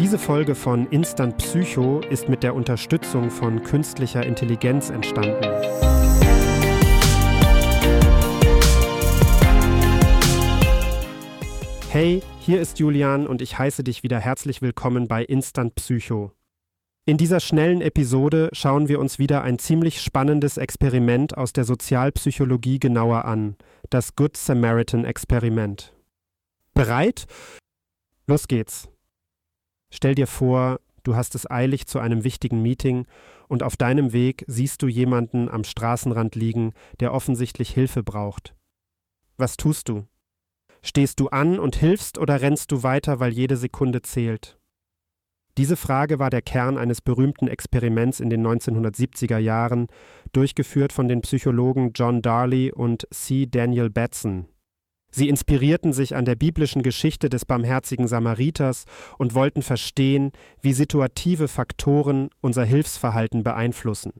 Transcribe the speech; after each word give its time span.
Diese 0.00 0.18
Folge 0.18 0.54
von 0.54 0.86
Instant 0.86 1.36
Psycho 1.36 2.00
ist 2.08 2.26
mit 2.30 2.42
der 2.42 2.54
Unterstützung 2.54 3.30
von 3.30 3.62
künstlicher 3.62 4.24
Intelligenz 4.24 4.88
entstanden. 4.88 5.44
Hey, 11.90 12.22
hier 12.38 12.62
ist 12.62 12.78
Julian 12.78 13.26
und 13.26 13.42
ich 13.42 13.58
heiße 13.58 13.84
dich 13.84 14.02
wieder 14.02 14.18
herzlich 14.18 14.62
willkommen 14.62 15.06
bei 15.06 15.22
Instant 15.22 15.74
Psycho. 15.74 16.32
In 17.04 17.18
dieser 17.18 17.40
schnellen 17.40 17.82
Episode 17.82 18.48
schauen 18.54 18.88
wir 18.88 19.00
uns 19.00 19.18
wieder 19.18 19.42
ein 19.42 19.58
ziemlich 19.58 20.00
spannendes 20.00 20.56
Experiment 20.56 21.36
aus 21.36 21.52
der 21.52 21.64
Sozialpsychologie 21.64 22.78
genauer 22.78 23.26
an, 23.26 23.56
das 23.90 24.16
Good 24.16 24.38
Samaritan 24.38 25.04
Experiment. 25.04 25.92
Bereit? 26.72 27.26
Los 28.26 28.48
geht's. 28.48 28.89
Stell 29.90 30.14
dir 30.14 30.26
vor, 30.26 30.80
du 31.02 31.16
hast 31.16 31.34
es 31.34 31.50
eilig 31.50 31.86
zu 31.86 31.98
einem 31.98 32.24
wichtigen 32.24 32.62
Meeting 32.62 33.06
und 33.48 33.62
auf 33.62 33.76
deinem 33.76 34.12
Weg 34.12 34.44
siehst 34.46 34.82
du 34.82 34.88
jemanden 34.88 35.48
am 35.48 35.64
Straßenrand 35.64 36.34
liegen, 36.34 36.72
der 37.00 37.12
offensichtlich 37.12 37.70
Hilfe 37.70 38.02
braucht. 38.02 38.54
Was 39.36 39.56
tust 39.56 39.88
du? 39.88 40.06
Stehst 40.82 41.20
du 41.20 41.28
an 41.28 41.58
und 41.58 41.76
hilfst 41.76 42.18
oder 42.18 42.40
rennst 42.40 42.72
du 42.72 42.82
weiter, 42.82 43.20
weil 43.20 43.32
jede 43.32 43.56
Sekunde 43.56 44.02
zählt? 44.02 44.58
Diese 45.58 45.76
Frage 45.76 46.18
war 46.18 46.30
der 46.30 46.42
Kern 46.42 46.78
eines 46.78 47.00
berühmten 47.00 47.48
Experiments 47.48 48.20
in 48.20 48.30
den 48.30 48.46
1970er 48.46 49.38
Jahren, 49.38 49.88
durchgeführt 50.32 50.92
von 50.92 51.08
den 51.08 51.20
Psychologen 51.22 51.92
John 51.94 52.22
Darley 52.22 52.72
und 52.72 53.06
C. 53.10 53.46
Daniel 53.46 53.90
Batson. 53.90 54.46
Sie 55.10 55.28
inspirierten 55.28 55.92
sich 55.92 56.14
an 56.14 56.24
der 56.24 56.36
biblischen 56.36 56.82
Geschichte 56.82 57.28
des 57.28 57.44
barmherzigen 57.44 58.06
Samariters 58.06 58.84
und 59.18 59.34
wollten 59.34 59.62
verstehen, 59.62 60.32
wie 60.60 60.72
situative 60.72 61.48
Faktoren 61.48 62.30
unser 62.40 62.64
Hilfsverhalten 62.64 63.42
beeinflussen. 63.42 64.12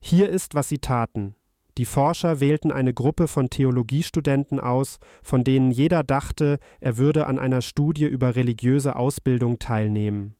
Hier 0.00 0.28
ist, 0.28 0.54
was 0.54 0.68
sie 0.68 0.78
taten. 0.78 1.34
Die 1.78 1.86
Forscher 1.86 2.38
wählten 2.38 2.70
eine 2.70 2.94
Gruppe 2.94 3.26
von 3.26 3.50
Theologiestudenten 3.50 4.60
aus, 4.60 4.98
von 5.22 5.42
denen 5.42 5.72
jeder 5.72 6.04
dachte, 6.04 6.58
er 6.80 6.98
würde 6.98 7.26
an 7.26 7.38
einer 7.38 7.62
Studie 7.62 8.04
über 8.04 8.36
religiöse 8.36 8.94
Ausbildung 8.94 9.58
teilnehmen. 9.58 10.36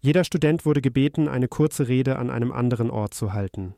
Jeder 0.00 0.22
Student 0.22 0.64
wurde 0.64 0.80
gebeten, 0.80 1.26
eine 1.26 1.48
kurze 1.48 1.88
Rede 1.88 2.16
an 2.16 2.30
einem 2.30 2.52
anderen 2.52 2.90
Ort 2.90 3.14
zu 3.14 3.32
halten. 3.32 3.74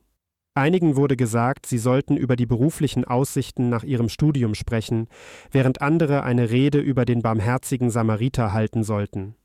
Einigen 0.54 0.96
wurde 0.96 1.16
gesagt, 1.16 1.66
sie 1.66 1.78
sollten 1.78 2.16
über 2.16 2.34
die 2.34 2.46
beruflichen 2.46 3.04
Aussichten 3.04 3.68
nach 3.68 3.84
ihrem 3.84 4.08
Studium 4.08 4.54
sprechen, 4.54 5.08
während 5.50 5.80
andere 5.80 6.24
eine 6.24 6.50
Rede 6.50 6.80
über 6.80 7.04
den 7.04 7.22
barmherzigen 7.22 7.90
Samariter 7.90 8.52
halten 8.52 8.82
sollten. 8.82 9.36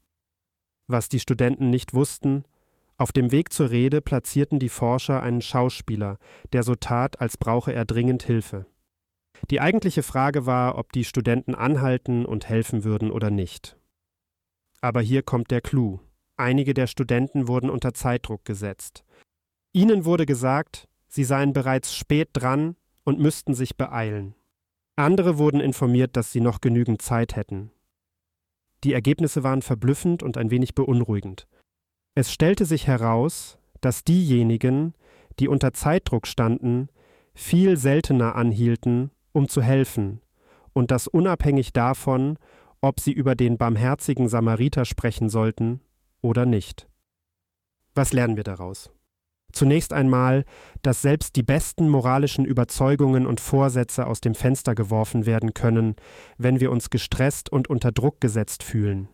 Was 0.88 1.08
die 1.08 1.20
Studenten 1.20 1.70
nicht 1.70 1.94
wussten, 1.94 2.44
auf 2.98 3.12
dem 3.12 3.32
Weg 3.32 3.52
zur 3.52 3.72
Rede 3.72 4.02
platzierten 4.02 4.58
die 4.58 4.70
Forscher 4.70 5.22
einen 5.22 5.42
Schauspieler, 5.42 6.18
der 6.54 6.64
so 6.64 6.76
tat, 6.76 7.20
als 7.20 7.38
brauche 7.38 7.74
er 7.74 7.86
dringend 7.86 8.24
Hilfe. 8.24 8.66
Die 9.50 9.60
eigentliche 9.60 10.02
Frage 10.02 10.46
war, 10.46 10.78
ob 10.78 10.94
die 10.94 11.04
Studenten 11.04 11.56
anhalten 11.56 12.26
und 12.26 12.48
helfen 12.48 12.84
würden 12.84 13.12
oder 13.12 13.30
nicht. 13.30 13.78
Aber 14.82 15.02
hier 15.02 15.24
kommt 15.24 15.52
der 15.52 15.62
Clou. 15.62 16.00
Einige 16.38 16.74
der 16.74 16.88
Studenten 16.88 17.48
wurden 17.48 17.70
unter 17.70 17.94
Zeitdruck 17.94 18.46
gesetzt. 18.46 19.04
Ihnen 19.74 20.06
wurde 20.06 20.26
gesagt, 20.26 20.88
sie 21.16 21.24
seien 21.24 21.54
bereits 21.54 21.96
spät 21.96 22.30
dran 22.34 22.76
und 23.06 23.20
müssten 23.20 23.54
sich 23.54 23.78
beeilen. 23.78 24.36
Andere 24.98 25.38
wurden 25.38 25.62
informiert, 25.62 26.18
dass 26.18 26.32
sie 26.32 26.42
noch 26.42 26.60
genügend 26.60 27.02
Zeit 27.02 27.38
hätten. 27.38 27.72
Die 28.84 28.94
Ergebnisse 28.94 29.42
waren 29.42 29.62
verblüffend 29.62 30.24
und 30.24 30.38
ein 30.38 30.52
wenig 30.52 30.76
beunruhigend. 30.76 31.48
Es 32.16 32.32
stellte 32.32 32.66
sich 32.66 32.88
heraus, 32.88 33.58
dass 33.80 34.04
diejenigen, 34.04 34.94
die 35.40 35.48
unter 35.48 35.74
Zeitdruck 35.74 36.28
standen, 36.28 36.90
viel 37.34 37.78
seltener 37.78 38.36
anhielten, 38.36 39.12
um 39.32 39.48
zu 39.48 39.62
helfen, 39.62 40.22
und 40.74 40.92
das 40.92 41.08
unabhängig 41.08 41.72
davon, 41.72 42.38
ob 42.82 43.00
sie 43.00 43.14
über 43.14 43.36
den 43.36 43.58
barmherzigen 43.58 44.28
Samariter 44.28 44.84
sprechen 44.84 45.30
sollten 45.30 45.80
oder 46.22 46.46
nicht. 46.46 46.88
Was 47.94 48.12
lernen 48.12 48.36
wir 48.36 48.44
daraus? 48.44 48.95
Zunächst 49.56 49.94
einmal, 49.94 50.44
dass 50.82 51.02
selbst 51.02 51.38
die 51.38 51.44
besten 51.44 51.88
moralischen 51.88 52.44
Überzeugungen 52.44 53.26
und 53.26 53.40
Vorsätze 53.40 54.06
aus 54.06 54.20
dem 54.20 54.36
Fenster 54.36 54.76
geworfen 54.76 55.26
werden 55.26 55.54
können, 55.54 55.96
wenn 56.38 56.60
wir 56.60 56.72
uns 56.72 56.90
gestresst 56.90 57.50
und 57.50 57.70
unter 57.70 57.94
Druck 57.94 58.20
gesetzt 58.20 58.64
fühlen. 58.64 59.08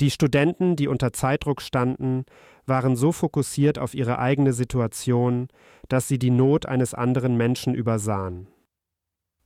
Die 0.00 0.12
Studenten, 0.12 0.76
die 0.76 0.86
unter 0.86 1.12
Zeitdruck 1.12 1.60
standen, 1.60 2.26
waren 2.64 2.94
so 2.94 3.10
fokussiert 3.10 3.80
auf 3.80 3.94
ihre 3.94 4.20
eigene 4.20 4.52
Situation, 4.52 5.48
dass 5.88 6.06
sie 6.06 6.20
die 6.20 6.30
Not 6.30 6.66
eines 6.66 6.94
anderen 6.94 7.36
Menschen 7.36 7.74
übersahen. 7.74 8.46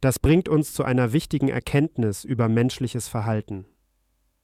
Das 0.03 0.19
bringt 0.19 0.51
uns 0.51 0.75
zu 0.75 0.85
einer 0.85 1.15
wichtigen 1.15 1.49
Erkenntnis 1.49 2.25
über 2.25 2.49
menschliches 2.51 3.09
Verhalten. 3.09 3.65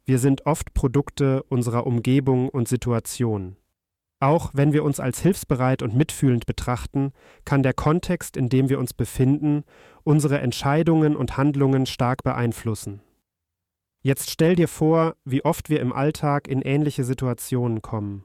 Wir 0.06 0.18
sind 0.20 0.46
oft 0.46 0.72
Produkte 0.72 1.42
unserer 1.42 1.86
Umgebung 1.86 2.48
und 2.48 2.66
Situation. 2.66 3.56
Auch 4.18 4.50
wenn 4.54 4.72
wir 4.72 4.82
uns 4.82 4.98
als 4.98 5.20
hilfsbereit 5.20 5.82
und 5.82 5.94
mitfühlend 5.94 6.46
betrachten, 6.46 7.12
kann 7.44 7.62
der 7.62 7.74
Kontext, 7.74 8.36
in 8.36 8.48
dem 8.48 8.68
wir 8.68 8.78
uns 8.78 8.94
befinden, 8.94 9.64
unsere 10.04 10.40
Entscheidungen 10.40 11.16
und 11.16 11.36
Handlungen 11.36 11.84
stark 11.84 12.22
beeinflussen. 12.22 13.02
Jetzt 14.02 14.30
stell 14.30 14.54
dir 14.54 14.68
vor, 14.68 15.16
wie 15.24 15.44
oft 15.44 15.68
wir 15.68 15.80
im 15.80 15.92
Alltag 15.92 16.48
in 16.48 16.62
ähnliche 16.62 17.04
Situationen 17.04 17.82
kommen. 17.82 18.24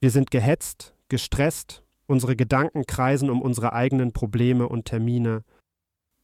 Wir 0.00 0.10
sind 0.10 0.30
gehetzt, 0.30 0.94
gestresst, 1.08 1.82
unsere 2.06 2.36
Gedanken 2.36 2.86
kreisen 2.86 3.28
um 3.28 3.42
unsere 3.42 3.72
eigenen 3.74 4.12
Probleme 4.12 4.68
und 4.68 4.86
Termine. 4.86 5.44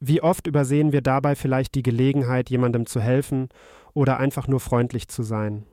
Wie 0.00 0.22
oft 0.22 0.46
übersehen 0.46 0.92
wir 0.92 1.02
dabei 1.02 1.34
vielleicht 1.34 1.74
die 1.74 1.82
Gelegenheit, 1.82 2.48
jemandem 2.48 2.86
zu 2.86 3.00
helfen 3.00 3.48
oder 3.92 4.18
einfach 4.18 4.48
nur 4.48 4.60
freundlich 4.60 5.08
zu 5.08 5.22
sein. 5.22 5.66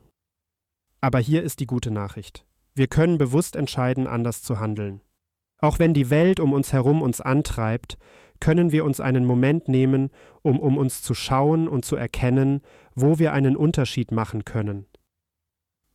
Aber 1.00 1.18
hier 1.18 1.42
ist 1.42 1.60
die 1.60 1.66
gute 1.66 1.90
Nachricht. 1.90 2.44
Wir 2.74 2.88
können 2.88 3.18
bewusst 3.18 3.54
entscheiden, 3.56 4.06
anders 4.06 4.42
zu 4.42 4.58
handeln. 4.58 5.00
Auch 5.60 5.78
wenn 5.78 5.94
die 5.94 6.10
Welt 6.10 6.40
um 6.40 6.52
uns 6.52 6.72
herum 6.72 7.02
uns 7.02 7.20
antreibt, 7.20 7.96
können 8.40 8.72
wir 8.72 8.84
uns 8.84 9.00
einen 9.00 9.24
Moment 9.24 9.68
nehmen, 9.68 10.10
um 10.42 10.58
um 10.58 10.76
uns 10.76 11.02
zu 11.02 11.14
schauen 11.14 11.68
und 11.68 11.84
zu 11.84 11.96
erkennen, 11.96 12.60
wo 12.94 13.18
wir 13.18 13.32
einen 13.32 13.56
Unterschied 13.56 14.10
machen 14.10 14.44
können. 14.44 14.86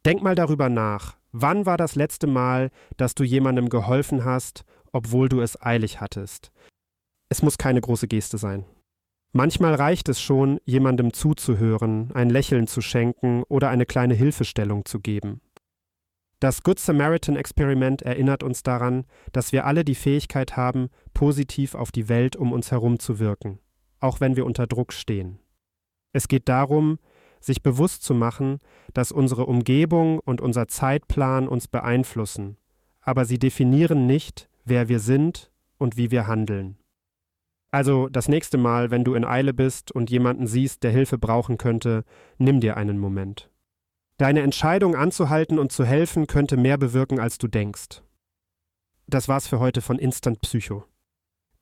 Denk 0.06 0.24
mal 0.24 0.36
darüber 0.36 0.70
nach, 0.70 1.18
wann 1.32 1.66
war 1.66 1.78
das 1.78 1.96
letzte 1.96 2.28
Mal, 2.28 2.72
dass 2.96 3.14
du 3.14 3.24
jemandem 3.24 3.70
geholfen 3.70 4.24
hast, 4.24 4.64
obwohl 4.94 5.28
du 5.28 5.42
es 5.42 5.62
eilig 5.62 6.00
hattest? 6.00 6.52
Es 7.28 7.44
muss 7.44 7.58
keine 7.58 7.82
große 7.82 8.08
Geste 8.08 8.38
sein. 8.38 8.66
Manchmal 9.32 9.76
reicht 9.76 10.10
es 10.10 10.20
schon, 10.20 10.60
jemandem 10.66 11.14
zuzuhören, 11.14 12.12
ein 12.16 12.32
Lächeln 12.32 12.66
zu 12.66 12.82
schenken 12.82 13.44
oder 13.44 13.70
eine 13.70 13.86
kleine 13.86 14.16
Hilfestellung 14.16 14.86
zu 14.86 15.00
geben. 15.00 15.42
Das 16.40 16.64
Good 16.64 16.80
Samaritan 16.80 17.36
Experiment 17.36 18.02
erinnert 18.02 18.44
uns 18.44 18.64
daran, 18.64 19.06
dass 19.34 19.52
wir 19.52 19.66
alle 19.66 19.84
die 19.84 19.96
Fähigkeit 19.96 20.56
haben, 20.56 20.90
positiv 21.14 21.76
auf 21.76 21.92
die 21.92 22.08
Welt 22.08 22.38
um 22.38 22.54
uns 22.54 22.72
herum 22.72 22.98
zu 22.98 23.20
wirken, 23.20 23.60
auch 24.00 24.22
wenn 24.22 24.38
wir 24.38 24.46
unter 24.46 24.66
Druck 24.66 24.94
stehen. 24.94 25.40
Es 26.14 26.30
geht 26.30 26.48
darum, 26.48 26.98
sich 27.42 27.62
bewusst 27.62 28.04
zu 28.04 28.14
machen, 28.14 28.60
dass 28.94 29.12
unsere 29.12 29.46
Umgebung 29.48 30.20
und 30.20 30.40
unser 30.40 30.70
Zeitplan 30.70 31.48
uns 31.48 31.68
beeinflussen, 31.68 32.58
aber 33.02 33.26
sie 33.26 33.38
definieren 33.38 34.08
nicht, 34.08 34.50
wer 34.64 34.88
wir 34.88 35.00
sind 35.00 35.52
und 35.78 35.98
wie 35.98 36.10
wir 36.10 36.26
handeln. 36.26 36.78
Also 37.70 38.08
das 38.08 38.30
nächste 38.30 38.58
Mal, 38.58 38.92
wenn 38.92 39.04
du 39.04 39.14
in 39.14 39.26
Eile 39.26 39.54
bist 39.54 39.92
und 39.92 40.10
jemanden 40.10 40.48
siehst, 40.48 40.84
der 40.84 40.92
Hilfe 40.92 41.18
brauchen 41.18 41.58
könnte, 41.58 42.06
nimm 42.38 42.62
dir 42.62 42.78
einen 42.78 42.98
Moment. 42.98 43.50
Deine 44.20 44.42
Entscheidung 44.42 44.98
anzuhalten 44.98 45.58
und 45.58 45.72
zu 45.72 45.86
helfen 45.86 46.28
könnte 46.28 46.58
mehr 46.58 46.78
bewirken, 46.78 47.22
als 47.22 47.38
du 47.38 47.48
denkst. 47.48 48.02
Das 49.08 49.30
war's 49.30 49.48
für 49.48 49.60
heute 49.60 49.82
von 49.82 49.98
Instant 49.98 50.42
Psycho. 50.42 50.84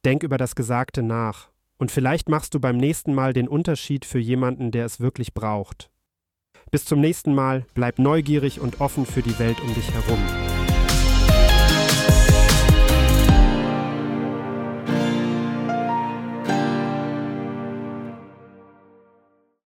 Denk 0.03 0.23
über 0.23 0.39
das 0.39 0.55
Gesagte 0.55 1.03
nach 1.03 1.51
und 1.77 1.91
vielleicht 1.91 2.29
machst 2.29 2.55
du 2.55 2.59
beim 2.59 2.77
nächsten 2.77 3.13
Mal 3.13 3.33
den 3.33 3.47
Unterschied 3.47 4.05
für 4.05 4.17
jemanden, 4.17 4.71
der 4.71 4.85
es 4.85 4.99
wirklich 4.99 5.35
braucht. 5.35 5.91
Bis 6.71 6.83
zum 6.83 6.99
nächsten 6.99 7.35
Mal, 7.35 7.63
bleib 7.75 7.99
neugierig 7.99 8.59
und 8.59 8.81
offen 8.81 9.05
für 9.05 9.21
die 9.21 9.37
Welt 9.37 9.61
um 9.61 9.71
dich 9.75 9.91
herum. 9.93 10.56